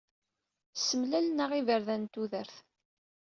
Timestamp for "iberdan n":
1.59-2.11